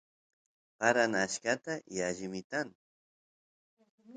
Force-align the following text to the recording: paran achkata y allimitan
paran 0.77 1.13
achkata 1.23 1.73
y 1.85 1.97
allimitan 2.09 2.67